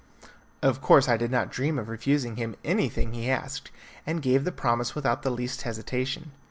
[0.63, 3.69] Of course I did not dream of refusing him anything he asked,
[4.03, 6.31] and gave the promise without the least hesitation.